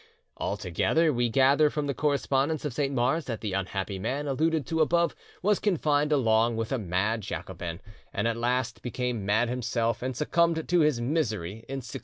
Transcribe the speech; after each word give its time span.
Altogether, 0.37 1.13
we 1.13 1.29
gather 1.29 1.69
from 1.69 1.85
the 1.85 1.93
correspondence 1.93 2.65
of 2.65 2.73
Saint 2.73 2.91
Mars 2.91 3.25
that 3.25 3.41
the 3.41 3.53
unhappy 3.53 3.99
man 3.99 4.25
alluded 4.25 4.65
to 4.65 4.81
above 4.81 5.15
was 5.43 5.59
confined 5.59 6.11
along 6.11 6.57
with 6.57 6.71
a 6.71 6.79
mad 6.79 7.21
Jacobin, 7.21 7.79
and 8.11 8.27
at 8.27 8.35
last 8.35 8.81
became 8.81 9.27
mad 9.27 9.47
himself, 9.47 10.01
and 10.01 10.17
succumbed 10.17 10.67
to 10.67 10.79
his 10.79 10.99
misery 10.99 11.51
in 11.69 11.85
1686. 11.85 11.97